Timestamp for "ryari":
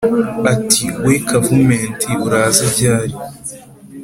2.73-3.15